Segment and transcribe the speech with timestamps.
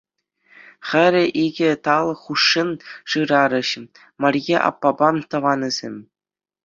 [0.87, 2.63] Хӗре икӗ талӑк хушши
[3.11, 3.71] шырарӗҫ
[4.25, 5.95] Марье аппапа тӑванӗсем.